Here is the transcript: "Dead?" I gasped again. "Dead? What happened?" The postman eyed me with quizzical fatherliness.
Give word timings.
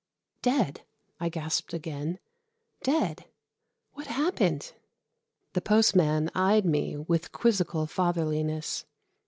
"Dead?" 0.41 0.81
I 1.19 1.29
gasped 1.29 1.75
again. 1.75 2.17
"Dead? 2.81 3.25
What 3.93 4.07
happened?" 4.07 4.73
The 5.53 5.61
postman 5.61 6.31
eyed 6.33 6.65
me 6.65 6.97
with 6.97 7.31
quizzical 7.31 7.85
fatherliness. 7.85 8.85